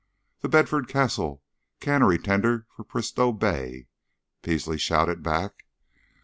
[0.39, 1.43] "The Bedford Castle,
[1.79, 3.87] cannery tender for Bristol Bay,"
[4.41, 5.65] Peasley shouted back.